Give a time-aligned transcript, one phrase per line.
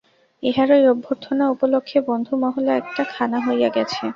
[0.43, 4.03] ইহারই অভ্যর্থনা উপলক্ষে বন্ধুমহলে একটা খানা হইয়া গেছে।